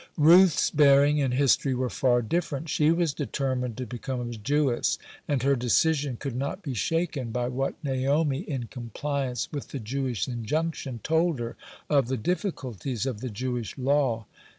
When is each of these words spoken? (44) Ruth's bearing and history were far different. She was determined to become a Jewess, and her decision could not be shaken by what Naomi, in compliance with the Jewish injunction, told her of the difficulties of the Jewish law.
(44) 0.15 0.25
Ruth's 0.25 0.71
bearing 0.71 1.21
and 1.21 1.31
history 1.35 1.75
were 1.75 1.87
far 1.87 2.23
different. 2.23 2.69
She 2.69 2.89
was 2.89 3.13
determined 3.13 3.77
to 3.77 3.85
become 3.85 4.19
a 4.19 4.31
Jewess, 4.33 4.97
and 5.27 5.43
her 5.43 5.55
decision 5.55 6.17
could 6.17 6.35
not 6.35 6.63
be 6.63 6.73
shaken 6.73 7.29
by 7.29 7.49
what 7.49 7.75
Naomi, 7.83 8.39
in 8.39 8.63
compliance 8.65 9.47
with 9.51 9.67
the 9.67 9.79
Jewish 9.79 10.27
injunction, 10.27 11.01
told 11.03 11.39
her 11.39 11.55
of 11.87 12.07
the 12.07 12.17
difficulties 12.17 13.05
of 13.05 13.21
the 13.21 13.29
Jewish 13.29 13.77
law. 13.77 14.25